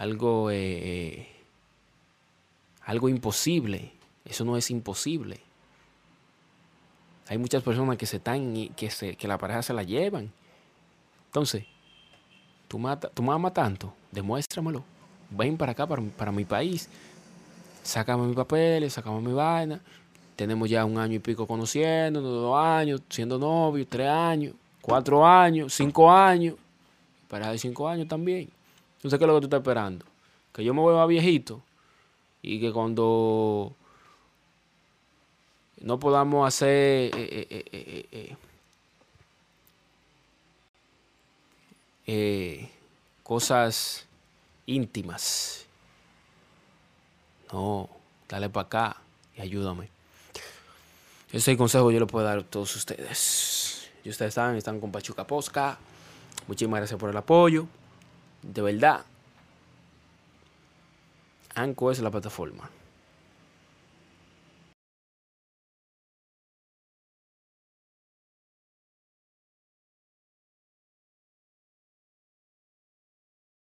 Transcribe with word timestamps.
algo, 0.00 0.50
eh, 0.50 1.28
algo 2.86 3.10
imposible. 3.10 3.92
Eso 4.24 4.46
no 4.46 4.56
es 4.56 4.70
imposible. 4.70 5.40
Hay 7.28 7.36
muchas 7.36 7.62
personas 7.62 7.98
que 7.98 8.06
se 8.06 8.16
están 8.16 8.68
que, 8.68 8.90
se, 8.90 9.14
que 9.14 9.28
la 9.28 9.36
pareja 9.36 9.62
se 9.62 9.74
la 9.74 9.82
llevan. 9.82 10.32
Entonces, 11.26 11.64
tú, 12.66 12.78
mata, 12.78 13.10
tú 13.10 13.22
me 13.22 13.32
amas 13.32 13.52
tanto, 13.52 13.92
demuéstramelo. 14.10 14.82
Ven 15.28 15.58
para 15.58 15.72
acá, 15.72 15.86
para, 15.86 16.02
para 16.02 16.32
mi 16.32 16.46
país. 16.46 16.88
Sácame 17.82 18.26
mis 18.26 18.36
papeles, 18.36 18.94
sácame 18.94 19.20
mi 19.20 19.34
vaina. 19.34 19.80
Tenemos 20.34 20.70
ya 20.70 20.86
un 20.86 20.96
año 20.96 21.16
y 21.16 21.18
pico 21.18 21.46
conociendo, 21.46 22.22
dos 22.22 22.58
años, 22.58 23.02
siendo 23.10 23.38
novios, 23.38 23.86
tres 23.88 24.08
años, 24.08 24.54
cuatro 24.80 25.26
años, 25.26 25.74
cinco 25.74 26.10
años. 26.10 26.56
Pareja 27.28 27.52
de 27.52 27.58
cinco 27.58 27.86
años 27.86 28.08
también. 28.08 28.48
Entonces, 29.00 29.18
¿qué 29.18 29.24
es 29.24 29.28
lo 29.28 29.34
que 29.34 29.40
tú 29.40 29.46
estás 29.46 29.60
esperando? 29.60 30.04
Que 30.52 30.62
yo 30.62 30.74
me 30.74 30.82
vuelva 30.82 31.06
viejito 31.06 31.62
y 32.42 32.60
que 32.60 32.70
cuando 32.70 33.74
no 35.80 35.98
podamos 35.98 36.46
hacer 36.46 37.10
eh, 37.16 37.46
eh, 37.50 37.64
eh, 38.12 38.36
eh, 42.06 42.70
cosas 43.22 44.04
íntimas. 44.66 45.64
No, 47.50 47.88
dale 48.28 48.50
para 48.50 48.66
acá 48.66 48.96
y 49.34 49.40
ayúdame. 49.40 49.88
Ese 51.32 51.56
consejo 51.56 51.90
yo 51.90 52.00
le 52.00 52.06
puedo 52.06 52.26
dar 52.26 52.38
a 52.40 52.42
todos 52.42 52.76
ustedes. 52.76 53.88
Y 54.04 54.10
ustedes 54.10 54.34
saben, 54.34 54.56
están 54.56 54.78
con 54.78 54.92
Pachuca 54.92 55.26
Posca. 55.26 55.78
Muchísimas 56.46 56.80
gracias 56.80 57.00
por 57.00 57.08
el 57.08 57.16
apoyo. 57.16 57.66
De 58.42 58.62
verdad. 58.62 59.04
Anco 61.54 61.90
es 61.90 62.00
la 62.00 62.10
plataforma. 62.10 62.70